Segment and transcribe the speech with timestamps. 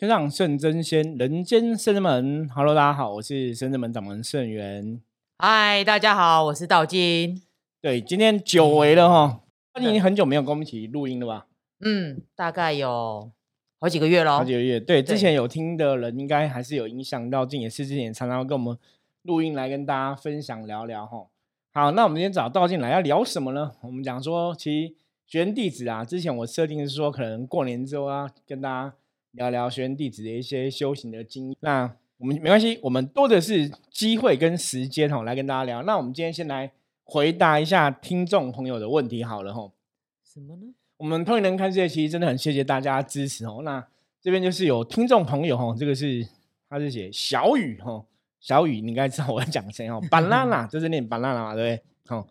[0.00, 2.48] 天上圣真仙，人间圣真门。
[2.48, 4.98] Hello，大家好，我是圣真门掌门圣元。
[5.36, 7.42] 嗨，大家好，我是道金。
[7.82, 9.42] 对，今天久违了哈，
[9.74, 11.48] 那你已经很久没有跟我们一起录音了吧？
[11.80, 13.30] 嗯，大概有
[13.78, 14.38] 好几个月了。
[14.38, 18.78] 好几个月，对，之前有听的人应该还是有影响到，静也是之前常常跟我们
[19.24, 21.26] 录音来跟大家分享聊聊哈。
[21.74, 23.72] 好，那我们今天找道进来要聊什么呢？
[23.82, 24.94] 我们讲说，其实
[25.26, 28.94] 学员弟子啊，之前我设定是说，可能过年之后啊，跟大家。
[29.32, 31.56] 聊聊学员弟子的一些修行的经验。
[31.60, 35.82] 那我们没关系，我们多的是机会跟时间哈，来跟大家聊。
[35.84, 36.70] 那我们今天先来
[37.04, 39.70] 回答一下听众朋友的问题好了哈。
[40.24, 40.74] 什么呢？
[40.98, 43.60] 我们通灵人看世界其实真的很谢谢大家支持哦。
[43.64, 43.86] 那
[44.20, 46.26] 这边就是有听众朋友哈，这个是
[46.68, 48.04] 他是写小雨哈，
[48.40, 51.82] 小雨你应该知道我要讲谁哦， banana 这是念 banana 嘛，对不对？
[52.06, 52.28] 好，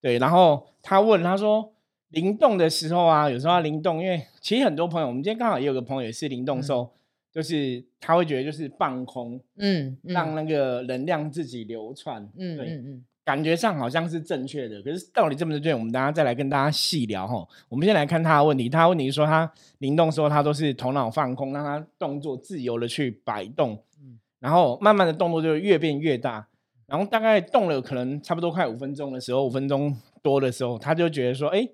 [0.00, 1.71] 对，然后他问他说。
[2.12, 6.90] 灵动的时候啊，有时候要灵动，因为其实很多朋友，我们今天刚好也有个朋友也是灵动的时候，
[7.32, 17.48] 就是他会觉得就是放空，嗯，让那个能量自己流窜，嗯，对，嗯，感觉上好像是正确的，可是到底正不正确，我们等下再来跟大家细聊哈。
[17.70, 26.46] 我们先来看他的问题，他问题是说他灵动时候他都是头脑放空，让他动作自由的去摆动，嗯，然后慢慢的动作就越变越大，
[26.86, 31.66] 然后大概动了可能差不多快五分钟的时候，五分钟多的时候，他就觉得说，哎。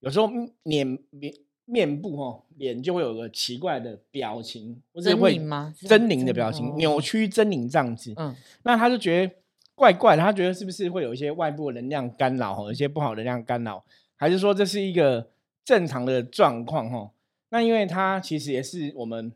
[0.00, 0.30] 有时候
[0.62, 8.14] 脸面面部哦脸就会有个奇怪的表情，或者会狰狞的表情，扭曲狰狞这样子。
[8.16, 9.34] 嗯，那他就觉得
[9.74, 13.84] 怪怪的，他觉得是不是会有一些外部能量干扰哈，一些不好能量干扰，
[14.16, 15.30] 还是说这是一个
[15.64, 17.10] 正常的状况哈？
[17.50, 19.32] 那因为他其实也是我们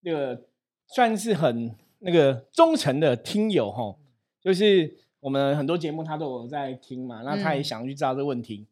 [0.00, 0.42] 那个
[0.86, 3.96] 算是很那个忠诚的听友哈，
[4.42, 8.66] 就是我们很多节目他都有在听嘛，那他也想去知道这个问题。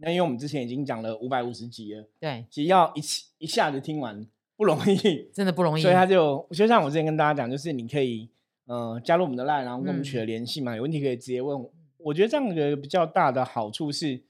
[0.00, 4.24] 那因为我们之前已经讲了五百五十集了，对，其实要一次一下子听完
[4.56, 5.82] 不容易， 真的不容易。
[5.82, 8.28] 所以他就就像我之前跟大家讲，就是你可以
[8.66, 11.66] 呃加入我们的 line，然后跟我们取得联系嘛，有问题可以直接问。
[11.96, 14.20] 我觉得这样的比较大的好处是，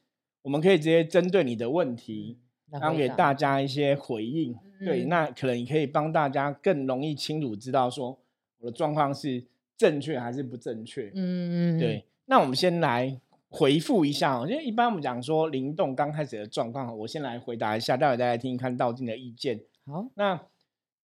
[0.40, 2.38] 我们可以直接针对你的问题，
[2.70, 4.56] 然后给大家一些回应。
[4.80, 8.18] 对，那可能你可以帮大家更容易清楚知道说
[8.60, 9.44] 我的状况是
[9.76, 11.12] 正确还是不正确。
[11.14, 12.06] 嗯嗯，对。
[12.24, 13.20] 那我们先来。
[13.50, 19.60] 回复一下哦，因为一般我们讲说灵动刚开始的状况，我先来回答一下，待会大家听一看道静的意见。
[19.86, 20.38] 好，那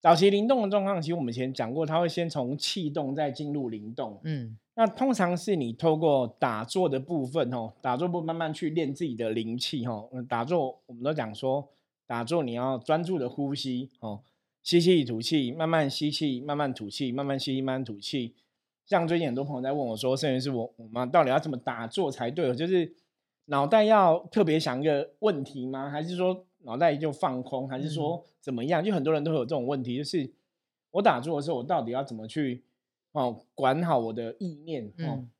[0.00, 4.20] 早期灵动的状况，其实我们以前讲过，它会先从气动再进入灵动。
[4.24, 10.10] 嗯，那通常是你透过打坐的部分哦，打坐部慢慢去练自己的灵气哦。
[10.28, 11.70] 打坐我们都讲说，
[12.06, 14.20] 打坐你要专注的呼吸哦，
[14.62, 18.34] 吸气吐气，慢慢吸气，慢慢吐气，慢慢吸，慢慢吐气。
[18.86, 22.54] 像最近很多朋友在问我说，甚至是我我妈到底要怎么打坐才对？
[22.54, 22.94] 就是
[23.46, 25.88] 脑袋要特别想一个问题吗？
[25.90, 27.68] 还是说脑袋就放空？
[27.68, 28.84] 还是说怎么样？
[28.84, 30.30] 就很多人都会有这种问题，就是
[30.90, 32.62] 我打坐的时候，我到底要怎么去
[33.12, 34.92] 哦管好我的意念？
[34.98, 35.30] 嗯，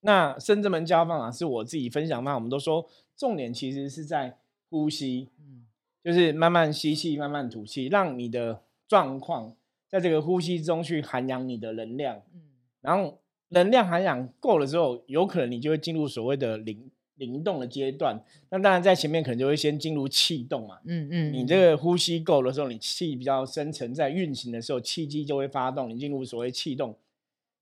[0.00, 2.34] 那深圳门教方法是我自己分享嘛？
[2.34, 4.36] 我们都说重点其实是在
[4.68, 5.66] 呼吸，嗯，
[6.04, 9.56] 就是慢慢吸气，慢慢吐气，让你的状况
[9.88, 12.49] 在这个呼吸中去涵养你的能量，嗯。
[12.80, 18.22] 然后能量涵养够了之后，有可能你就会进入所谓的灵灵动的阶段。
[18.48, 20.78] 那当然在前面可能就会先进入气动嘛。
[20.86, 21.32] 嗯嗯。
[21.32, 26.96] 你这个呼吸够的时候，你气比较深沉，在运行的时候，气机就会发动，你进入所谓气动。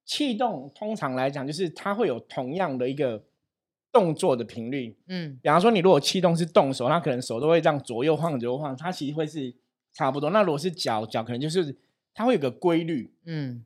[0.04, 3.22] 气动通常来讲，就是它会有同样的一个
[3.90, 4.96] 动作的频率。
[5.08, 5.38] 嗯。
[5.42, 9.52] 比方说，你如果气动是动手，它可能手都会这样左右晃左右晃，它其实会是
[9.92, 10.30] 差不多。
[10.30, 11.74] 那如果是脚脚，可能就是
[12.14, 13.12] 它会有个规律。
[13.24, 13.64] 嗯。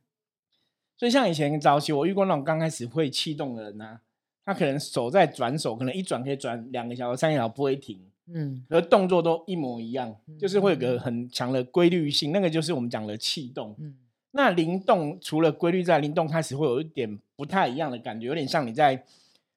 [1.03, 3.99] 所以像以前早期我遇过那种刚开始会气动的人呐，
[4.45, 13.75] 他可能手在转手，可能一转可以转两个小时、三个小时不会停，嗯，而动作都一模一样，就是会有个很强的规律性，那个就是我们讲的气动。
[13.79, 13.95] 嗯，
[14.31, 19.03] 那灵动除了规律在，灵动开始会有一点不太一样的感觉，有点像你在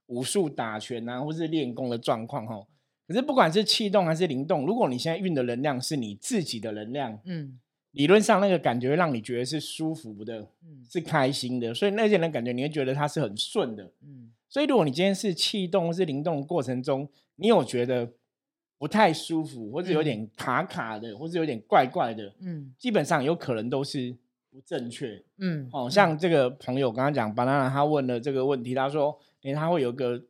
[0.06, 2.60] 武术打拳啊，或是练功的状况哈。
[3.06, 7.60] 可是不管是气动还是灵动，如果你现在运的能量是你自己的能量，嗯。
[7.96, 14.30] 理论上那个感觉会让你觉得是舒服的，嗯是开心的，所以那些人感觉你会觉得它是很顺的，嗯。
[14.50, 18.12] 所以如果你今天是气动或是灵动过程中，你有觉得
[18.76, 24.14] 不太舒服，或者有点卡卡的，或者有点怪怪的，嗯，基本上有可能都是
[24.50, 25.66] 不正确，嗯。
[25.72, 30.22] 哦，像这个朋友刚刚讲，banana 他问了这个问题，他说，哎，他会有个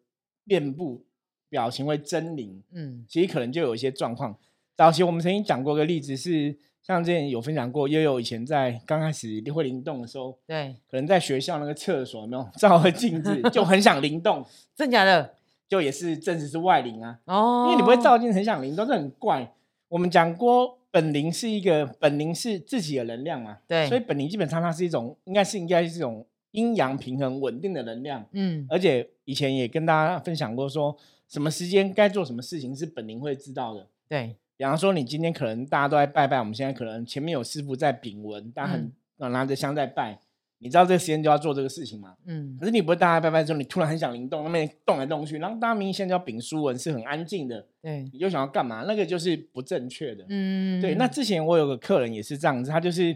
[0.44, 1.04] 面部
[1.48, 4.38] 表情会狰狞，嗯，其实可能就有一些状况。
[4.76, 6.56] 早期我们曾经讲过个例子是。
[6.86, 14.44] 像之前有分享过，悠悠以前在刚开始会灵动的时候，对，可能在学校那个厕所有没有照个镜子，就很想灵动，
[14.76, 15.34] 真假的，
[15.68, 17.18] 就也是证实是外灵啊。
[17.24, 19.52] 哦，因为你不会照镜很想灵动，这很怪。
[19.88, 30.96] 我们讲过，本灵是一个本灵是自己的能量嘛，对，所以本灵基本上它是一种应该是应该是一种阴阳平衡稳定的能量，嗯，而且以前也跟大家分享过，说
[31.26, 38.92] 什么时间该做什么事情是本灵会知道的，对，比方说你今天可能大家都在拜拜，我们现在可能前面有师傅在禀文，大家很
[39.32, 40.20] 拿着香在拜。
[40.58, 42.16] 你知道这个时间就要做这个事情吗？
[42.24, 48.84] 嗯，可是你不会大家拜拜之后，你突然很想灵动，那边动来动去，然后大家明显要禀书文是很安静的，对，你就想要干嘛？
[48.88, 50.24] 那个就是不正确的。
[50.30, 50.94] 嗯，对。
[50.94, 53.14] 那之前我有个客人也是这样子，他就是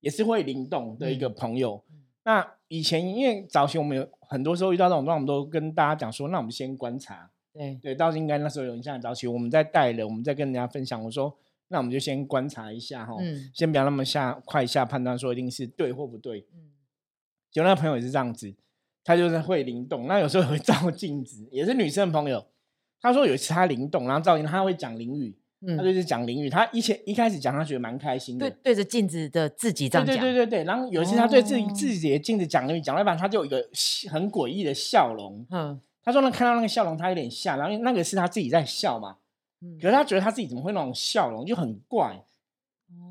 [0.00, 1.82] 也是会灵动的一个朋友。
[2.24, 7.30] 那以前因为早期我们有很多时候遇到这种状况，我们都跟大家讲说，那我们先观察。
[7.58, 9.00] 对对，倒是应该那时候有印象。
[9.00, 11.36] 早起我们在带人，我们在跟人家分享，我说。
[11.70, 16.46] 那我们就先观察一下哈，嗯先不要那么下快下判断说一定是对或不对。
[16.54, 16.70] 嗯，
[17.52, 18.54] 就那个朋友也是这样子，
[19.04, 22.46] 他就是会灵动，那有时候会 照镜子，也是女生朋友。
[23.02, 25.36] 他说有一次他灵动，然后照镜，他会讲淋雨。
[25.60, 26.48] 嗯，他就是讲淋雨。
[26.48, 30.16] 他一前一开始讲，他觉得蛮开心的，对对着镜子的自己这样讲。
[30.16, 30.64] 对对对对对。
[30.64, 33.68] 然后有一次他对自己自己的镜子讲淋雨，讲了一半，他就有一个
[34.10, 35.44] 很诡异的笑容。
[35.50, 39.16] 嗯，他说呢，看到那个笑容，他有点吓，然后那个是他自己在笑嘛。
[39.80, 42.22] 可是他觉得他自己怎么会那种笑容就很怪，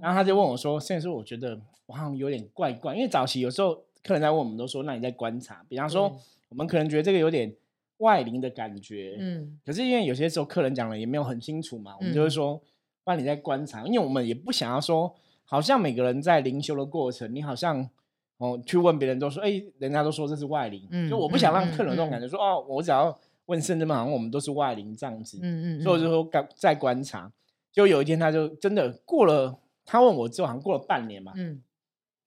[0.01, 6.17] 然后他就问我说：“现在说我觉得我好像有点怪怪，因为早期有时候客人在问我们都说，那你在观察，比方说
[6.47, 7.53] 我们可能觉得这个有点
[7.97, 12.61] 外灵的感觉，嗯，可是因为有些时候客人讲了也没有很清楚嘛，我们就会说，
[13.05, 15.13] 那你在观察，因为我们也不想要说，
[15.43, 17.89] 好像每个人在灵修的过程，你好像
[18.37, 23.17] 哦去问别人都说，哎，人家都说这是外灵，就我不想让客人这种感觉，说哦，我只要。
[23.47, 27.31] 问甚至嘛，好像我们都是外灵这样子，嗯嗯，所以我就说观在观察。
[27.71, 31.61] 就有一天，他就真的过了，他问我之后，好像过了半年嘛，嗯，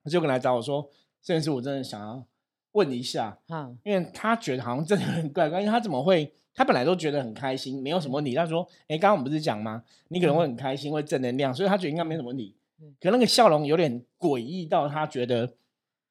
[0.03, 0.89] 他就跟来找我说
[1.21, 2.25] ：“这件事我真的想要
[2.73, 6.33] 问一下，嗯，因为他觉得好像真的很怪怪，因为他怎么会？
[6.55, 8.35] 他本来都觉得很开心，没有什么问题。
[8.35, 9.85] 他说：‘哎，刚刚我们不是讲吗？
[10.09, 12.57] 你可能会很开心，会正能量，所以他觉得应该没什么问题。’
[12.99, 15.53] 可那个笑容有点诡异到他觉得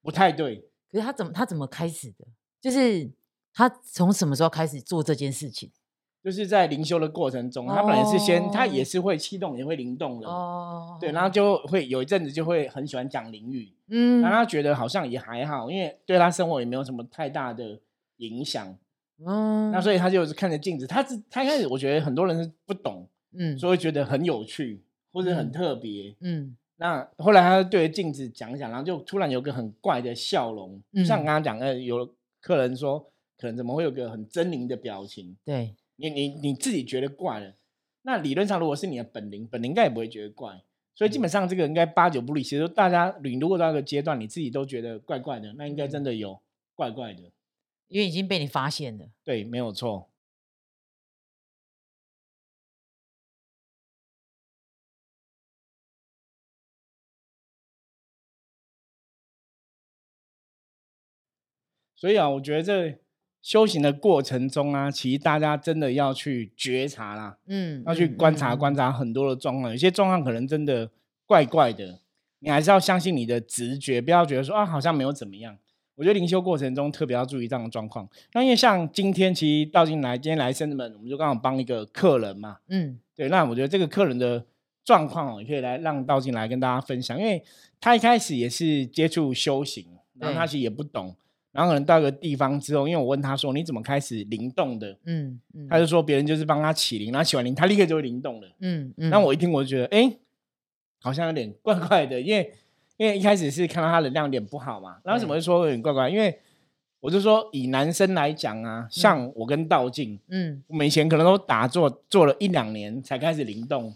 [0.02, 0.58] 不太对。
[0.92, 2.26] 可是他怎么他怎么开始的？
[2.62, 3.12] 就是。
[3.52, 5.70] 他从什么时候开始做这件事情？
[6.24, 10.28] 就是在灵修的过程中，他本来是先，他也是会气动，也会灵动的。
[10.30, 17.82] 哦，对，然后就会有一阵子就会很喜欢讲灵语，嗯，然后他觉得好像也还好，因为对他生活也没有什么太大的
[18.18, 18.78] 影响。
[19.26, 33.12] 嗯，那所以他就是看着镜子，他是他一开始我觉得很多人是不懂，嗯，所以觉得很有趣或者很特别，嗯，那后来他对着镜子讲一讲，然后就突然有个很怪的笑容，像刚刚讲的，有客人说。
[33.42, 35.38] 可能怎么会有个很狰狞的表情？
[35.46, 37.54] 对你，你你自己觉得怪了。
[38.02, 40.62] 那理论上，如果是你的本灵，本灵应该也不会觉得怪。
[40.94, 42.44] 所以基本上这个应该八九不离。
[42.44, 46.38] 其实大家你如果到一个阶段，你自己都觉得怪怪的，那应该真的有
[46.76, 47.32] 怪怪的，
[47.88, 49.06] 因为已经被你发现了。
[49.24, 50.09] 对，没有错。
[62.00, 62.98] 所以啊，我觉得这。
[63.42, 70.92] 修行的过程中啊，其实大家真的要去觉察啦，嗯，要去观察观察很多的状况，有些状况可能真的
[71.26, 72.02] 怪怪的，
[72.40, 75.58] 你还是要相信你的直觉，不要觉得说啊好像没有怎么样。
[75.96, 78.06] 我觉得灵修过程中特别要注意这样的状况。
[78.34, 84.46] 那因为像今天其实道进来，今天来生子们，我们就刚好帮一个客人嘛，嗯，对，那我觉得这个客人的
[84.84, 87.42] 状况哦，也可以来让道进来跟大家分享，因为
[87.80, 89.88] 他一开始也是接触修行，
[90.20, 91.16] 然后他其实也不懂。
[91.52, 98.48] 然后可能到一个地方之后，因为我问他说：“你怎么开始灵动的？”嗯嗯，他就说别人就是帮他起灵，然后起完灵，他立刻就会灵动了。
[98.60, 100.12] 嗯嗯，那我一听我就觉得，哎，
[101.02, 102.54] 好像有点怪怪的，因为
[102.98, 106.08] 因为一开始是看到他能量有点不好嘛，然后怎么会说有点怪怪？
[106.08, 106.38] 因为
[107.00, 113.92] 我就说以男生来讲啊，像我跟道静，嗯，我们以前可能都打坐坐了一两年才开始灵动，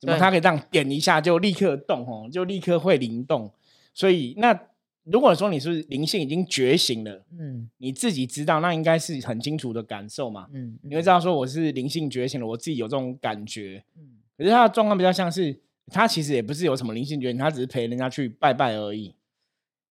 [0.00, 3.50] 怎么他可以这样点一下就立刻动哦，就立刻会灵动，
[3.92, 4.56] 所以那。
[5.04, 15.54] 如果说你是灵性已经觉醒了，嗯，你自己知道，那应该是很清楚的感受嘛，嗯，你会知道说我是灵性觉醒了，我自己有这种感觉，嗯，可是他的状况比较像是，
[15.88, 19.14] 他其实也不是有什么灵性觉醒，他只是陪人家去拜拜而已，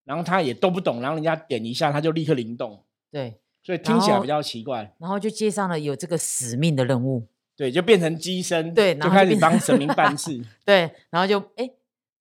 [0.04, 11.70] 然后他也都不懂，然后人家点一下他就立刻灵动，对，所以听起来比较奇怪，然后就接上了有这个使命的任务，对，就变成机身，对，就开始帮神明办事， 对，然后就哎，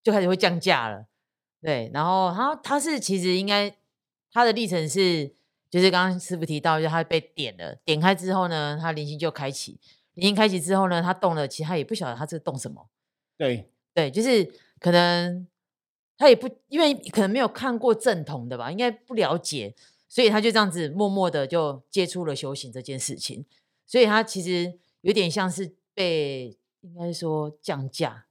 [0.02, 1.06] 就开始会降价了。
[1.62, 3.72] 对，然后他他是其实应该
[4.32, 5.32] 他的历程是，
[5.70, 9.78] 就是刚刚师傅提到，就他被点了，点开之后呢，他灵性就开启，
[10.14, 12.88] 灵性开启之后呢，他动了，其实他也不晓得他这个动什么。
[13.38, 15.46] 对对，就是可能
[16.18, 19.72] 他也不因为可能没有看过正统的吧，应该不了解，
[20.08, 23.44] 所以他就这样子默默的就接触了修行这件事情，
[23.86, 28.26] 所以他其实有点像是被应该说降价。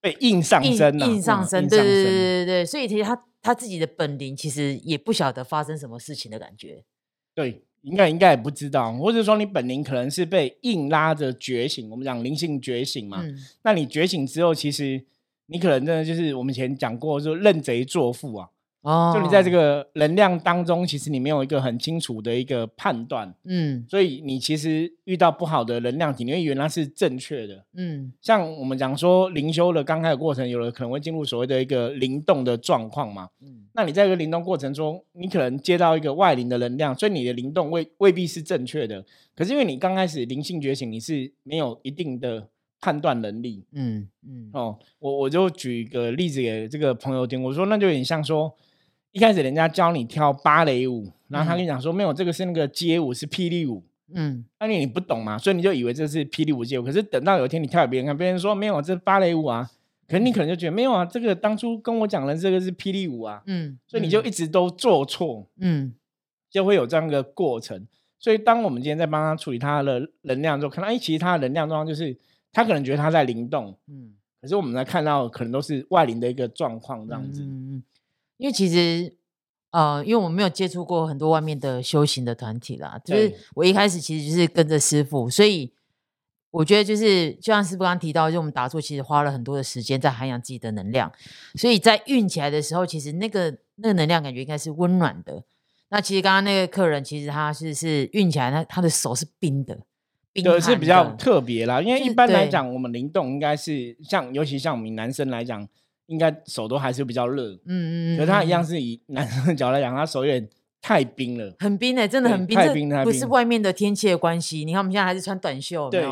[0.00, 6.84] 被硬上升，硬上身，对对对对对，所以其实他他自己的本领其实也不晓得发生什么事情的感觉。
[7.34, 11.90] 对，应该应该也不知道，或者说你本领可能是被硬拉着觉醒。
[11.90, 13.24] 我们讲灵性觉醒嘛，
[13.62, 15.04] 那你觉醒之后，其实
[15.46, 18.48] 你可能真的就是我们以前讲过，说认贼作父啊。
[18.82, 39.04] 哦，就你在这个能量当中，其实你没有一个很清楚的一个判断，嗯，所以你其实遇到不好的能量体，因为原来是正确的，嗯，像我们讲说灵修的刚开始过程，有人可能会进入所谓的一个灵动的状况嘛，嗯，那你在一个灵动过程中，你可能接到一个外灵的能量，所以你的灵动未未必是正确的，
[39.36, 42.48] 可是因为你刚开始灵性觉醒，你是没有一定的
[42.80, 48.56] 判断能力，嗯嗯，哦，我我就举一个例子给这个朋友听，我说那就有点像说。
[49.12, 53.82] 一开始人家教你跳芭蕾舞，然后他跟你讲说没有这个是那个街舞是霹雳舞，
[54.14, 56.84] 嗯，那你你不懂嘛，所以你就以为这是霹雳舞街舞。
[56.84, 59.68] 可是等到有一天你跳给别人看，别人说没有，这是芭蕾舞啊，
[60.06, 65.92] 可能你可能就觉得没有啊，这个当初跟我讲的这个是霹雳舞啊，嗯，所以你就一直都做错，嗯，
[66.48, 67.86] 就会有这样一个过程。
[68.18, 72.16] 所以当我们今天在帮他处理他的能量之后，看到哎，其实他的能量状况就是
[72.52, 77.42] 他可能觉得他在灵动，嗯，可是我们来看到可能都是外灵的一个状况这样子。
[78.40, 79.14] 因为其实，
[79.70, 85.74] 呃，因为我没有接触过很多外面的修行的团体啦，就是我一开始其实就是跟着师傅，所以
[86.50, 91.12] 我觉得就是就像师傅刚刚提到，就我们打坐其实花了很多的时间在涵养自己的能量，
[91.54, 95.44] 所以在运起来的时候，其实那个那个能量感觉应该是温暖的。
[95.90, 99.78] 那其实刚刚那个客人，其实他是是运起来，他他的手是冰的，
[100.32, 101.82] 对，是比较特别啦。
[101.82, 105.68] 因为一般来讲，我们灵动应该是像，尤其像我们男生来讲。
[106.10, 110.48] 应该手都还是比较热，嗯嗯，可是他一样是以男生的角度来讲，他手有点
[110.82, 114.64] 太冰了，很冰哎，真的很冰，太冰太冰，不是外面的天气的关系。
[114.64, 116.04] 你看我们现在还是穿短袖，对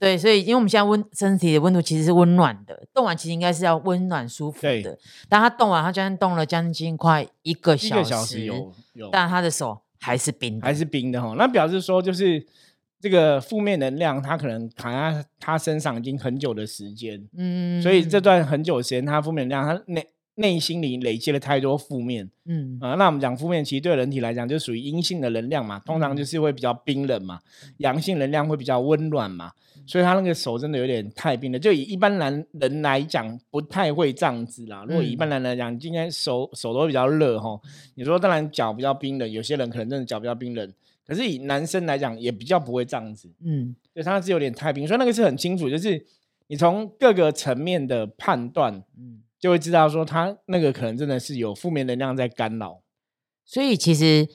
[0.00, 4.98] 对，所以因为我们现在温身体的温度其实是温暖的，动完其实应该是要温暖舒服的。
[5.28, 8.50] 但他动完，他将近动了将近快一个小时，
[9.12, 11.34] 但他的手还是冰，还是冰的哈。
[11.36, 12.46] 那表示说就是。
[13.04, 20.06] 这个负面能量，他可能躺在他身上已经很久的时间，嗯，所以这段很久时间，他负面能量，他内
[20.36, 27.38] 内心里累积了太多负面，嗯啊，那我们讲负面，其实对人体来讲，就属于阴性的能量嘛，通常就是会比较冰冷嘛，
[27.76, 29.52] 阳性能量会比较温暖嘛，
[29.86, 31.58] 所以他那个手真的有点太冰了。
[31.58, 34.86] 就以一般男人来讲，不太会这样子啦。
[34.88, 37.60] 如果一般人来讲，今天手手都比较热哈，
[37.96, 40.72] 你说当然脚比较冰冷，有些人可能真的脚比较冰冷。
[41.06, 46.06] 可是以男生来讲，也比较不会这样子，嗯，对，他是有点太平，所以那个是很清楚，就是
[46.46, 52.80] 你从各个层面的判断，嗯，就会知道说他那个可能真的是有负面能量在干扰。
[53.44, 54.26] 所以其实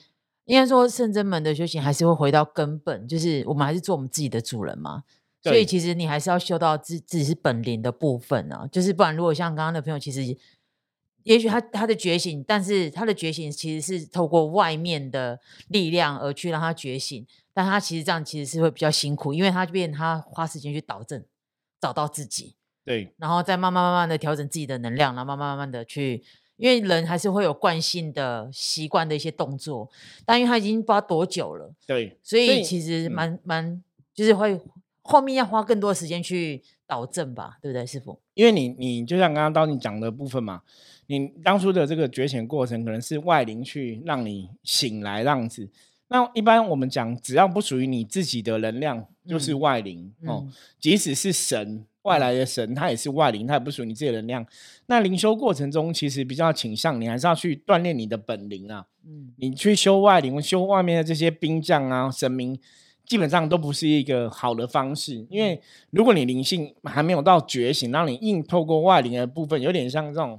[0.44, 5.02] 应该说圣真门的修行还是会回到根本，就是我们还是做我们自己的主人嘛。
[5.42, 10.36] 所以其实你还是要修到自自己是本灵的部分啊，就是不然如果像刚刚的朋友，其实。
[11.24, 21.22] 也许他他的觉醒，但是他的觉醒其实是透过外面的力量而去让他觉醒，但他其实这样其实是会比较辛苦，因为他就变他花时间去导正，
[21.78, 26.22] 找到自己，对，然后再慢慢慢慢的调整自己的能量，然后慢慢慢慢的去，
[26.56, 29.90] 因为人还是会有惯性的习惯的一些动作，
[30.24, 33.82] 但因为他已经不知道多久了，对，所以其实蛮蛮
[34.14, 34.58] 就是会
[35.02, 38.18] 后面要花更多的时间去导正吧，对不对，师傅？
[38.32, 40.62] 因为你你就像刚刚到你讲的部分嘛。
[41.10, 45.68] 你当初的这个觉醒过程，可能是外灵去让你醒来，这样子。
[46.06, 50.46] 那一般我们讲，只要不属于你自己的能量，就是外灵哦。
[50.78, 54.46] 即使是神外来的神，它也是外灵，它也不属于你自己的能量。
[54.86, 58.86] 那灵修过程中，其实比较倾向你还是要去锻炼你的本灵啊。
[59.04, 62.56] 嗯，你去修外灵，修外面的这些兵将啊、神明，
[63.04, 65.26] 基本上都不是一个好的方式。
[65.28, 70.38] 因为如果你灵性还没有到觉醒，让你硬透过外灵的部分，有点像这种。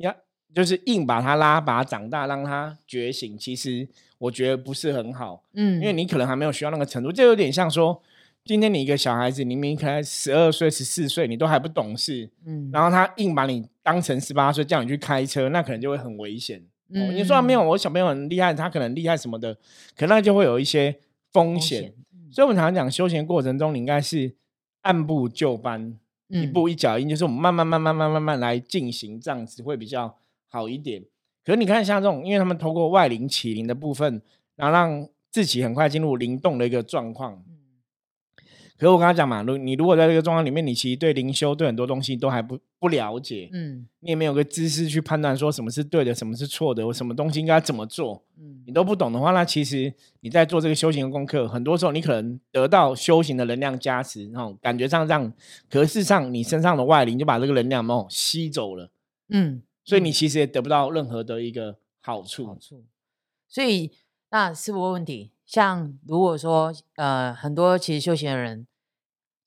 [0.00, 0.14] 要
[0.54, 3.38] 就是硬把他拉拔长大，让他觉醒。
[3.38, 3.88] 其实
[4.18, 8.02] 我觉得不是很好，嗯，因为你可能还没有学到那个程度，就有点像说，
[8.44, 16.62] 今天你一个小孩子，你明明可能十二岁、十四岁，你都还不懂事，嗯，然后他硬把你当成十八岁，叫你去开车，那可能就会很危险。
[16.92, 19.56] 嗯，你说没有，我小朋友很厉害，他可能厉害什么的，
[19.96, 20.98] 可能就会有一些
[21.32, 21.92] 风险。
[22.32, 24.34] 所以，我们常常讲休闲过程中，你应该是
[24.82, 25.96] 按部就班。
[26.30, 30.16] 一步一脚印，就是我们慢慢、慢慢、慢慢、慢来进行，这样子会比较
[30.48, 31.02] 好一点。
[31.44, 34.22] 可是你看，像这种，因为他们通过外灵起灵的部分，
[34.56, 37.44] 然后让自己很快进入灵动的一个状况。
[38.80, 55.30] 可是我跟他讲嘛，如你如果在这个状况里面，你其实对灵修对很多东西都还不不了解，嗯，你也没有个知识去判断说什么是对的，什么是错的，我什么东西应该怎么做，嗯，你都不懂的话，那其实你在做这个修行的功课，很多时候你可能得到修行的能量加持，然后感觉上让，
[55.68, 58.90] 可是上你身上的外灵就把这个能量哦吸走了，
[59.28, 62.46] 嗯，所以你其实也得不到任何的一个好处。
[62.46, 62.82] 好处，
[63.46, 63.90] 所以
[64.30, 65.32] 那师傅问题？
[65.44, 68.66] 像如果说呃，很多其实修行的人。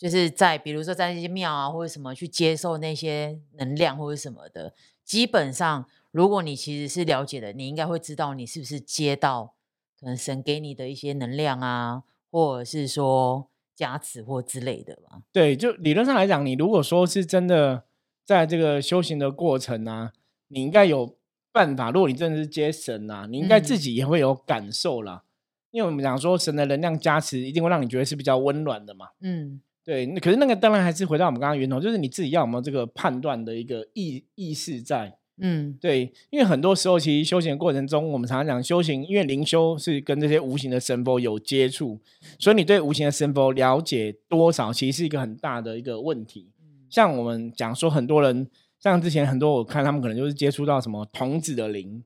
[0.03, 4.73] 就是在比如说在那些庙啊或者什么去接受那些能量或者什么的，
[5.05, 9.53] 基本上如果你其实是了解的，你应该会知道你是不是接到
[9.97, 15.21] 可能神给你的一些能量啊，或者是说加持或之类的吧。
[15.31, 17.85] 对，就理论上来讲，你如果说是真的
[18.25, 20.11] 在这个修行的过程啊，
[20.49, 21.15] 你应该有
[21.53, 21.91] 办法。
[21.91, 25.23] 如果你真的是接神啊，你应该自己也会有感受啦。
[25.71, 29.07] 因为我们讲说神的能量加持一定会让你觉得是比较温暖的嘛。
[29.21, 29.61] 嗯。
[29.85, 35.17] 对，那可是那个当然还是回到我们刚刚源头，就是你自己要有没有这个判断的一个意意识在。
[35.39, 41.99] 嗯，对，因为很多时候其实修行过程中，我们常常讲修行，因为灵修是跟这些无形的神佛有接触，
[42.37, 46.51] 所以你对无形的神佛了解多少，其实是一个很大的一个问题。
[46.87, 48.47] 像我们讲说，很多人
[48.79, 52.03] 像之前很多我看他们可能就是接触到什么童子的灵。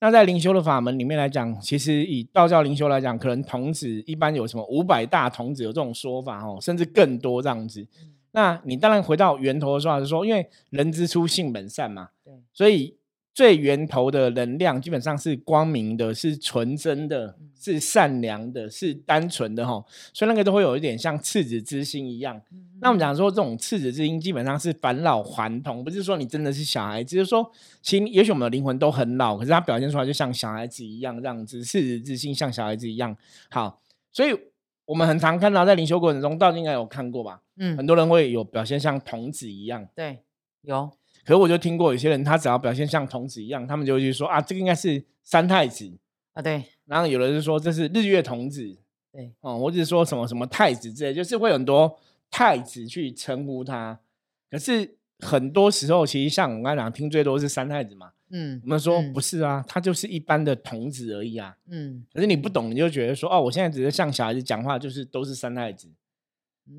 [0.00, 7.86] 那在灵修的法门里面来讲，其实以道教灵修来讲，可能童子一般有什么五百大童子有这种说法哦，甚至更多这样子。
[8.32, 12.99] 那你当然回到源头的说法是说，因为人之初性本善嘛，对，所以。
[13.32, 19.82] 最源头的能量基本上是光明的，是纯真的，是善良的，是单纯的哈，
[20.12, 22.40] 所以那个都会有一点像赤子之心一样。
[22.80, 33.16] 那我们讲说这种赤子之心基本上是返老还童，不是说你真的是小孩子，就是说其实也许我们的灵魂都很老，可是它表现出来就像小孩子一样，这样子赤子之心像小孩子一样
[33.48, 33.80] 好。
[34.12, 34.36] 所以
[34.86, 37.42] 我们很常看到在灵修过程中，道应该有看过吧？
[37.56, 40.24] 嗯，很多人会有表现像童子一样，对，
[40.62, 40.90] 有。
[41.24, 45.92] 可我就听过有些人，他只要表现像童子一样，他们就会去说啊，这个应该是三太子
[46.32, 46.64] 啊，对。
[46.86, 48.76] 然后有人就说这是日月童子，
[49.12, 51.96] 对，哦，或者是说什么什么太子之类，就是会很多
[52.30, 54.00] 太子去称呼他。
[54.50, 62.04] 可是很多时候，其实像我刚才讲，听最多是三太子嘛，嗯，我们说不是啊，他就是一般的童子而已啊，嗯。
[62.12, 65.88] 可是你不懂，你就觉得说哦，我现在只是像小孩子讲话，就是都是三太子，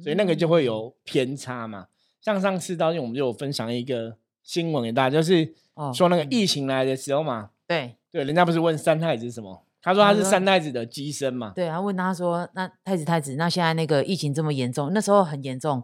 [0.01, 1.87] 所以那个就会有偏差嘛。
[2.19, 4.17] 像上次当天我们就有分享一个。
[4.43, 5.53] 新闻给大家，就是
[5.93, 9.65] 说那个疫情来的时候嘛，对对，人家不是问三太子什么？
[9.81, 11.53] 他说他是三太子的机身嘛。
[11.55, 15.83] 对，然后问他说：“那太子太子，那现在那个疫情这么严重，那时候很严重。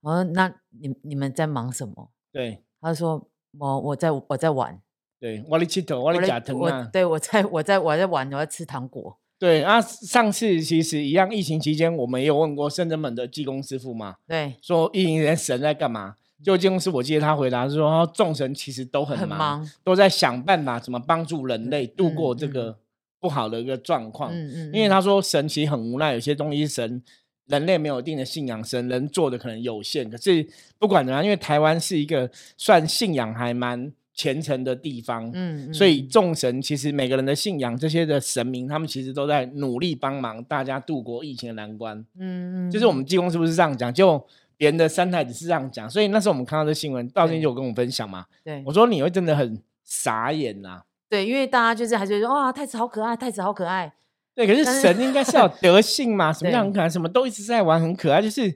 [0.00, 0.48] 我说那
[0.80, 4.80] 你你们在忙什么？”对，他说：“我我在我在玩。”
[5.20, 6.88] 对，我在吃头，我在假疼啊。
[6.90, 9.18] 对，我在 我在我在玩，我在吃糖果。
[9.38, 14.16] 对啊，上次其实一样，疫情期间我们也有问过圣真门的济公师傅嘛。
[14.26, 16.14] 对，说疫情前神在干嘛？
[16.44, 22.76] 就监公司，我记得他回答是说，众神其实都很忙，都在想办法怎么帮助人类度过这个
[23.18, 24.30] 不好的一个状况。
[24.30, 27.02] 嗯嗯，因为他说神其实很无奈，有些东西神
[27.46, 30.08] 人类没有一定的信仰，神能做的可能有限。
[30.10, 30.46] 可是
[30.78, 41.98] 不管怎样，因为台湾是一个算信仰还蛮虔诚的地方，嗯，所以众神其实每个人的信仰这些的神明，他们其实都在努力帮忙大家度过疫情的难关。
[42.16, 43.92] 嗯嗯，就是我们济公是不是这样讲？
[43.92, 44.24] 就
[44.56, 48.26] 别人的三太子是这样讲，所以那时候我们看到这新闻，道金就有跟我分享嘛。
[48.44, 50.82] 对，我说你会真的很傻眼呐。
[51.08, 53.92] 对，因为大家就是还觉得哇，太子好可爱，太子好可爱。
[54.34, 58.20] 对，可是神应该是有 德性嘛，什么样很可爱，什么都一直在玩，很可爱。
[58.20, 58.46] 就是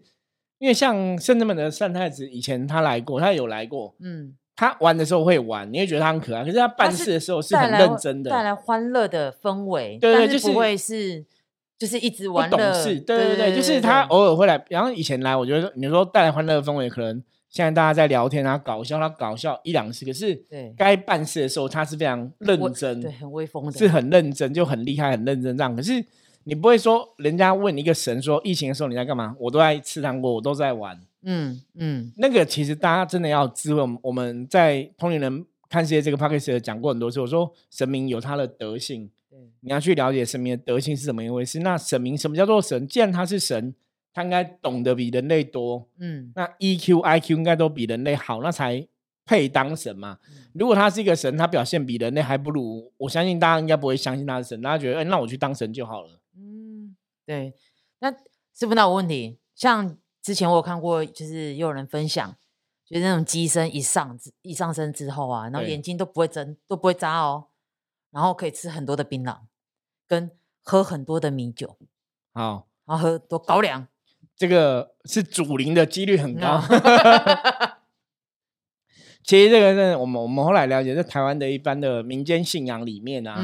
[0.59, 3.95] 因为像圣人们的三太子，以前他来过，他有来过。
[4.01, 6.45] 嗯，他玩的时候会玩，你会觉得他很可爱。
[6.45, 9.99] 可是他办事的时候是很认真的，带来欢乐的氛围。
[10.01, 11.25] 对对，就是不会是。
[11.79, 20.43] 就是一直玩懂事，对对对，就是他偶尔会来，然后以前来，我觉得你说带来欢乐的氛围，可能现在大家在聊天啊，搞笑，他搞笑一两次，可是
[20.77, 25.77] 该办事的时候，他是非常认真，对，很威风的，是很认真，就很厉害，很认真这样。
[25.77, 26.05] 可是
[26.45, 29.37] 你不会说，人家问一个神说，疫情的时候你在干嘛？
[29.39, 30.99] 我都在吃糖果，我都在玩。
[31.23, 33.83] 嗯嗯，那个其实大家真的要智慧。
[34.03, 39.09] 我们在通灵人看世界这个 p o c c a g 讲过很多次，我说神明有他的德性。
[39.61, 41.61] 你要去了解神明的德性是怎么一回事。
[41.61, 42.87] 那神明什么叫做神？
[42.87, 43.75] 既然他是神，
[44.13, 45.89] 他应该懂得比人类多。
[45.99, 48.87] 嗯，那 EQ、IQ 应该都比人类好，那才
[49.25, 50.19] 配当神嘛。
[50.55, 54.63] 如果他是一个神，他表现比人类还不如，我相信大家应该不会相信他是神。
[54.63, 56.21] 大家觉得，哎，那我去当神就好了。
[56.37, 56.97] 嗯，
[57.27, 57.53] 对。
[58.01, 62.35] 那师傅，那我问题，像之前我有看过，就是有人分享，
[62.87, 67.47] 就是那种机身一上一上身之后啊，然后眼睛都不会睁，都不会眨哦。
[68.11, 69.39] 然后可以吃很多的槟榔，
[70.07, 70.31] 跟
[70.63, 71.77] 喝很多的米酒，
[72.33, 73.89] 好，然后喝多高粱。
[74.37, 76.63] 这个是主灵的几率很高。
[79.25, 83.39] 其实这个是我们我们后来了解，在台湾的一般的民间信仰里面啊，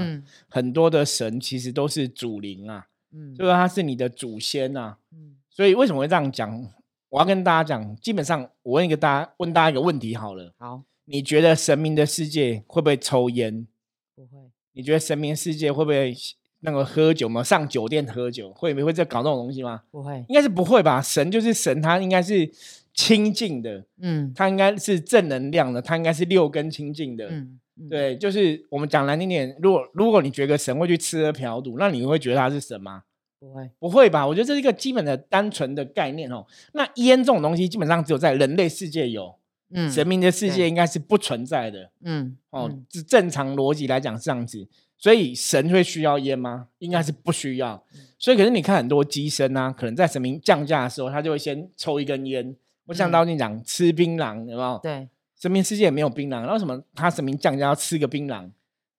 [0.49, 6.73] 很多的神其实都是主灵啊，嗯，就是他是你的祖先啊，嗯，所以为什么会这样讲？
[7.11, 13.67] 我要跟大家讲，基本上我问一个大家问大家一个问题好了，好，你觉得神明的世界会不会抽烟？
[14.15, 14.51] 不会。
[14.75, 16.15] 你觉得神明世界会不会
[16.61, 17.43] 那个喝酒吗？
[17.43, 19.83] 上酒店喝酒会不会在搞这种东西吗？
[19.91, 21.01] 不会，应该是不会吧？
[21.01, 22.51] 神就是神，他应该是
[22.93, 27.59] 清净的，嗯，他应该是正能量的，他应该是六根清净的，嗯，
[27.91, 33.03] 对，就是我们讲难听点，如果如果你觉得神会去吃喝嫖赌，那你会觉得他是神吗？
[33.39, 34.27] 不会，不会吧？
[34.27, 36.47] 我觉得这是一个基本的、单纯的概念哦。
[36.73, 39.35] 那烟这种东西，基本上只有在人类世界有，
[39.75, 44.67] 嗯，神明的世界应该是不存在的，嗯，哦，是正常逻辑来讲是这样子。
[44.97, 46.69] 所以神会需要烟吗？
[46.79, 47.85] 应该是不需要。
[48.19, 52.57] 所以可是你看很多机身啊，可能在神明降价的时候，他就会先抽一根烟。
[52.87, 54.81] 我想到你讲吃槟榔，有没有？
[54.83, 55.09] 对，
[55.39, 58.51] 神明世界也没有槟榔，然后什么他神明降价要吃个槟榔？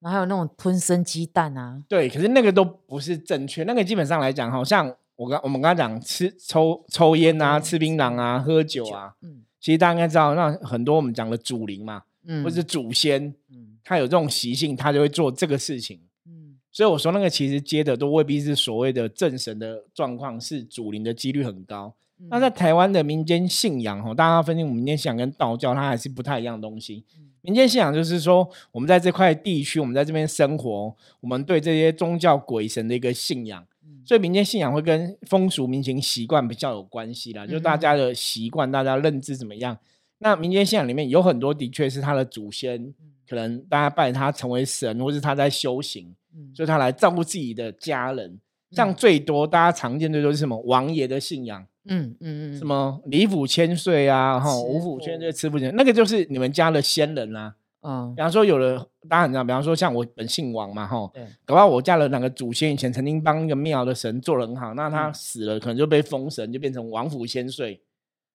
[0.01, 3.63] 然后还有那种吞生鸡蛋啊，对，可是那个都不是正确。
[3.63, 21.95] 那个基本上来讲，好像我刚我们刚刚讲吃抽抽烟啊，吃槟榔啊，喝酒啊，嗯，其实大家应该知道，那很多我们讲的祖灵嘛，嗯，或者是祖先，嗯，他有这种习性，他就会做这个事情，嗯，所以我说那个其实接的都未必是所谓的正神的状况，是祖灵的几率很高。
[22.30, 27.04] 那在台湾的民间信仰，哈，大家分清民间信仰跟道教，它还是不太一样的东西。
[27.41, 33.65] 民间信仰就是说，我们在这块地区，我们在这边生活，我们对这些宗教鬼神的一个信仰，
[34.05, 37.45] 所以民间信仰会跟风俗民情习惯比较有关系啦。
[37.45, 39.77] 就大家的习惯，大家认知怎么样？
[40.19, 42.93] 那民间信仰里面有很多的确是他的祖先，
[43.27, 46.15] 可能大家拜他成为神，或是他在修行，
[46.53, 48.39] 所以他来照顾自己的家人。
[48.71, 51.65] 像最多大家常见最多是什么王爷的信仰。
[51.87, 57.55] 嗯嗯嗯，什么李府千岁啊，哈，五府千岁吃不见，那个就是你们家的先人啦。
[57.81, 61.11] 嗯，比方说有的大家很知道，比方说像我本姓王嘛，哈，
[61.45, 67.81] 搞不好我家的两个祖先以前曾经帮一个庙的神做的很好，那他死了可能就被封神，就变成王府千岁。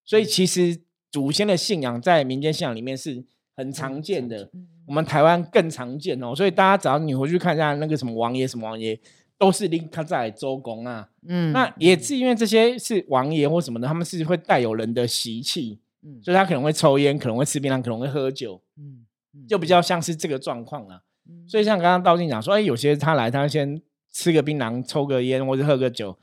[0.04, 0.80] 所以其实
[1.10, 3.24] 祖先的信仰在民间信仰里面是
[3.56, 4.50] 很常见的，
[4.86, 6.34] 我们台湾更常见哦。
[6.34, 8.98] 所以大家只要你回去看一下那个什么王爷什么王爷。
[9.40, 19.06] 都是林他在周公啊，嗯，那也是因为这些是王爷或什么的，他们是会带有人的习气，嗯，所以他可能会抽烟，可能会吃槟榔，可能会喝酒，嗯，
[19.48, 21.02] 就比较像是这个状况了。
[21.46, 23.80] 所以像刚刚道静讲说，哎，有些他来，他先
[24.12, 26.18] 吃个槟榔，抽个烟，或者喝个酒，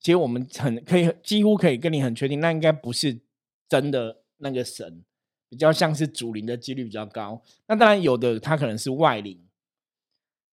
[0.00, 3.18] 其实我们很可以几乎可以跟你很确定，那应该不是
[3.68, 5.02] 真的那个神，
[5.48, 7.42] 比较像是主灵的几率比较高。
[7.66, 9.41] 那当然有的他可能是外灵。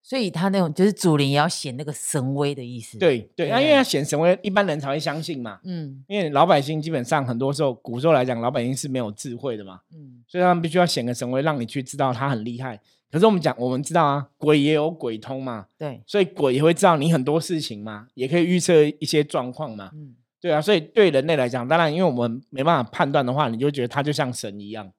[0.02, 2.98] 所以他那种就是主灵也要显那个神威的意思。
[2.98, 5.60] 对对，那因为要显神威，一般人才会相信嘛。
[5.64, 9.82] 嗯，因为老百姓基本上很多时候，古时候来讲，老百姓是没有智慧的嘛。
[9.94, 12.80] 嗯，所以他们必须要显个神威，让你去知道他很厉害。
[13.12, 15.66] 可是我们讲，我们知道啊，鬼也有鬼通嘛。
[15.78, 19.92] 对，所以鬼也会知道你很多事情嘛，也可以预测一些状况嘛。
[19.94, 24.92] 嗯，对啊，所以对人类来讲，当然，因为我们没办法判断的话，你就觉得他就像神一样。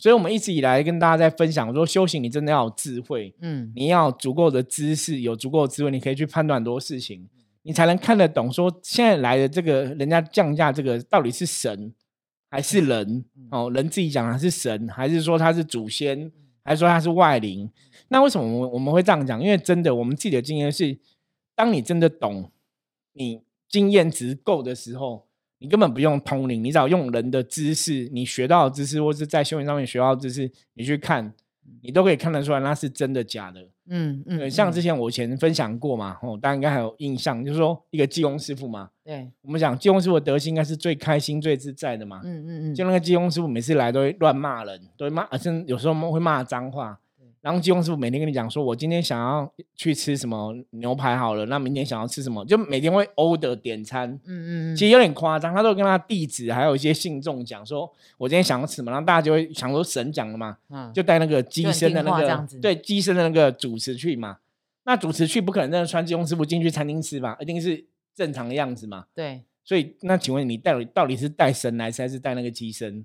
[0.00, 7.28] 所以，我们一直以来跟大家在分享说，修行你真的要有智慧，嗯，你要足够的知识，有足够的智慧，你可以去判断很多事情，
[7.64, 8.52] 你才能看得懂。
[8.52, 11.92] 说现在来的这个人家降价，这个到底是神
[12.48, 13.24] 还是人？
[13.50, 16.30] 哦，人自己讲他是神，还是说他是祖先，
[16.64, 17.68] 还是说他是外灵？
[18.06, 19.42] 那为什么我们我们会这样讲？
[19.42, 20.96] 因为真的，我们自己的经验是，
[21.56, 22.52] 当你真的懂，
[23.14, 25.27] 你经验值够的时候。
[25.58, 31.32] 你根本不用通灵，你只要用人的知识，你学到的知识，或是在修行上面学到的知识，你去看，
[31.82, 33.68] 你都可以看得出来那是真的假的。
[33.90, 42.20] 嗯嗯，像之前我以前分享过嘛，哦，大家应该还有印象，就是说一个济公师傅嘛，对，我们讲济公师傅的德行应该是最开心、最自在的嘛。
[42.22, 47.00] 嗯嗯嗯，就那个济公师傅每次来都会乱骂人，都会骂，甚至有时候会骂脏话。
[47.40, 54.10] 然后鸡公师傅每天跟你讲说，我今天想要去吃什么牛排好了，那明天想要吃什么，就每天会 order 点餐。
[54.24, 60.58] 嗯嗯其实有点夸张，他都跟他弟子还有一些信众讲说，我今天想要吃什么，然后大家就会想说神讲了嘛，
[60.92, 64.38] 就带那个机身的那个对机身的那个主持去嘛。
[64.84, 69.06] 那主持去不可能真的穿鸡公师傅进去餐厅吃吧，一定是正常的样子嘛。
[69.14, 69.42] 对。
[69.64, 73.04] 所以那请问你带到底是带神来，还是带那个机身？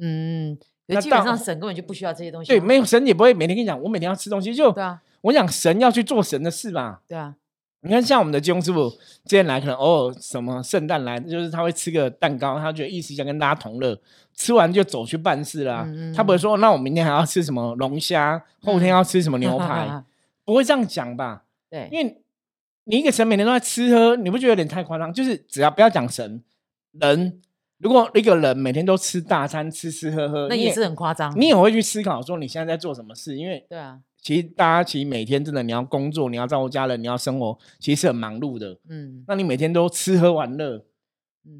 [0.00, 0.56] 嗯。
[0.94, 2.48] 那基本上神根本就不需要这些东西。
[2.48, 4.54] 对，没有神也不会每天跟你讲，我每天要吃东西。
[4.54, 6.98] 就对啊，我讲神要去做神的事嘛。
[7.08, 7.34] 对啊，
[7.80, 13.98] 你看像我们的金庸师傅之前来，可能偶尔什么圣诞来，就是他会吃个蛋糕，他觉得意思想跟大家同乐，
[14.34, 15.86] 吃完就走去办事啦。
[16.14, 20.04] 他不会说，那我明天还要吃什么龙虾，后天要吃什么牛排，
[20.44, 21.44] 不会这样讲吧？
[21.68, 22.22] 对，因为
[22.84, 25.12] 你一个神每天都在吃喝，你不觉得有点太夸张？
[25.12, 26.42] 就是只要不要讲神
[26.92, 27.40] 人，
[27.82, 31.36] 如果一个人每天都吃大餐，吃吃喝喝，那也是很夸张。
[31.36, 33.36] 你也会去思考说你现在在做什么事？
[33.36, 38.78] 因为对啊，其实大家其实每天真的你要工作，你要照顾家人，你要生活，其实是很忙碌的。
[38.88, 40.84] 嗯，那你每天都吃喝玩乐，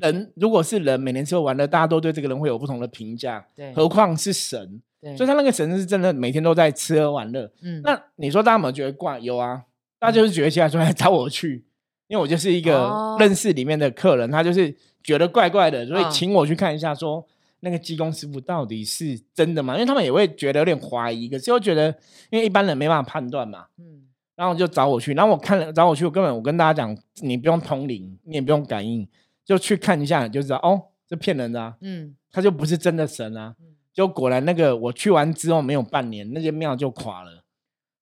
[0.01, 3.45] 人如果是人每天吃喝玩乐，大家都对这个人会有不同的评价。
[3.57, 4.81] 对，何况是神。
[5.01, 7.51] 对，所以他那个神是真的每天都在吃喝玩乐。
[7.63, 9.19] 嗯，那你说大家有没有觉得怪？
[9.19, 9.63] 有啊。
[9.99, 11.65] 大家就是觉得现在说来找我去，
[12.07, 17.27] 因为我就是一个认识里面的客人，他就是觉得怪怪的，所以请我去看一下，说
[17.61, 19.75] 那个技工师傅到底是真的吗？
[19.75, 21.89] 因为他们也会觉得有点怀疑，可是又觉得
[22.31, 24.03] 因为一般人没办法判断嘛，嗯，
[24.35, 29.07] 然后就找我去，然后我看了找我去，我根本我跟大家讲，你不用通灵，你也不用感应，
[29.45, 33.55] 就去看一下就知道，哦，这骗人的啊，嗯，他就不是真的神啊，
[33.93, 37.45] 就果然那个我去完之后没有半年，那些庙就垮了，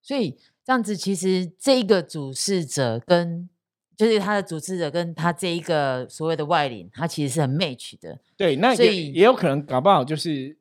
[0.01, 0.37] 所以。
[0.63, 3.49] 这样子，其实这一个主事者跟
[3.97, 8.17] 就是他的主持者跟他这一个所谓的外领，他其实是很 match 的。
[8.35, 10.57] 对，那也也有可能搞不好就是。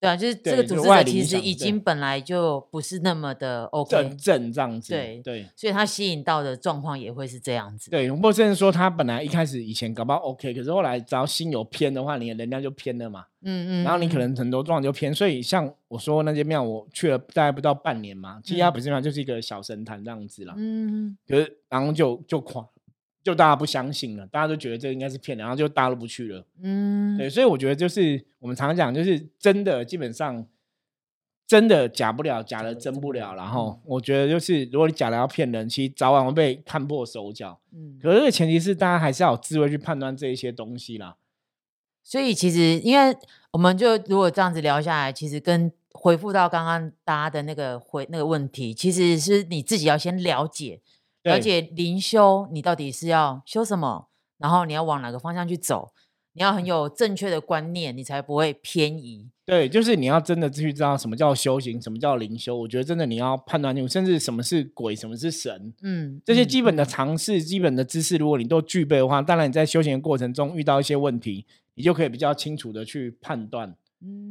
[0.00, 7.90] 对啊，就是这个组织者其实已经本来就不是那么的 OK 正正这样子，对对，所以他吸引到的状况也会是这样子。
[7.90, 13.24] 对，或甚至说他本来一开始以前搞不好 OK，可是后来只要心有偏的话，你的能量就偏了嘛。
[13.42, 13.84] 嗯嗯。
[13.84, 20.54] 然后你可能很多状况就偏，所以像我说那些庙，我去了大概不到半年嘛，其实它本身上就是一个小神坛这样子了。
[20.56, 21.16] 嗯。
[21.26, 22.64] 可是然后就就垮。
[23.28, 26.42] 就大家不相信了，大家都觉得这应该是骗人，然后就大家都不去了。
[26.62, 30.46] 嗯，对，所以我觉得就是我们常讲，就是真的基本上
[31.46, 33.34] 真的假不了，假的真不了。
[33.34, 37.60] 然后我觉得就是如果你假的要骗人，其实早晚会被看破手脚。
[37.74, 41.16] 嗯，可是前提是大家还是要有智慧去判断这一些东西啦。
[42.02, 43.14] 所以其实因为
[43.50, 50.80] 我们就如果这样子聊下来，其实跟回复到刚刚大家的那个回那个问题，其实是你自己要先了解。
[51.28, 54.08] 了解灵修，你到底是要修什么？
[54.38, 55.90] 然后你要往哪个方向去走？
[56.34, 59.28] 你要很有正确的观念，你才不会偏移。
[59.44, 62.56] 对，就是你要真的去知道什么叫修行，什么叫灵修。
[62.56, 65.74] 我觉得真的你要判断清楚，甚至什么是鬼，什么是神。
[65.82, 73.74] 嗯，这些基本的常识、基本的知识，如果你都具备的话，当然你在修行的过程中遇到一些问题，你就可以比较清楚的去判断。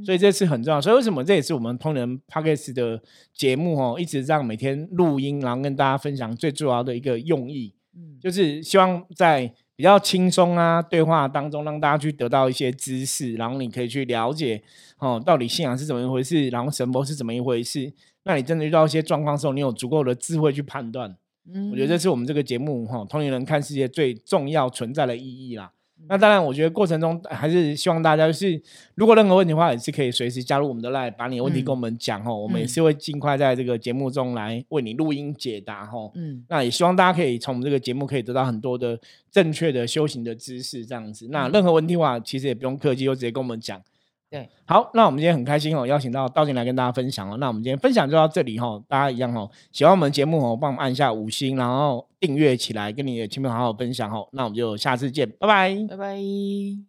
[0.06, 3.02] 所以这是很重要，所以为什么这也是我们通人 p o c a s t 的
[3.34, 14.64] 节目哦，一直这样每天录音，然后跟大家分享最重要的一个用意，嗯，就是希望在比较轻松啊对话当中，让大家去得到一些知识，然后你可以去了解
[15.00, 17.92] 哦，到底信仰是怎么一回事，然后神佛是怎么一回事。
[18.24, 21.16] 那你真的遇到一些状况的时候，你有足够的智慧去判断。
[21.54, 25.72] 嗯，我觉得这是我们这个节目哈，通灵人看世界最重要存在的意义啦。
[26.10, 28.62] 那当然，我觉得过程中还是希望大家就是，
[28.96, 32.34] 如果任何问题的话，也是可以随时加入我们的 Line，把你的问题跟我们讲哦。
[32.34, 36.10] 我们也是会尽快在这个节目中来为你录音解答哦。
[36.16, 38.98] 嗯，那也希望大家可以从我们这个节目可以得到很多的
[39.30, 41.28] 正确的修行的知识，这样子。
[41.30, 43.82] 那任何问题的话，其实也不用客气，就直接跟我们讲。
[44.30, 47.38] 对，好，那我们今天很开心哦，邀请到道静来跟大家分享哦。
[47.38, 54.28] 那我们今天分享就到这里哈，大家一样哦，喜欢我们节目哦，帮我们按下五星，然后订阅起来，跟你的亲朋好友分享哦。
[54.34, 56.87] 那我们就下次见，拜拜，拜拜。